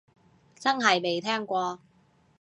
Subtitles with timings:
[0.57, 1.79] 真係未聽過